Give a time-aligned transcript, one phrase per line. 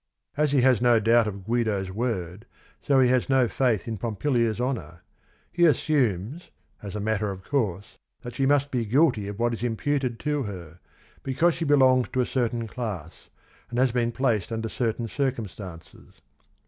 [0.35, 2.47] As he has no doubt of Guido's word,
[2.81, 5.03] so he has no faith in Pompilia's honor.
[5.51, 6.49] He assumes,
[6.81, 10.41] as a matter of course, that she must be guilty of what is imputed to
[10.41, 10.79] her,
[11.21, 13.29] because she belongs to a certain class
[13.69, 16.19] and has been placed under certain circum stances.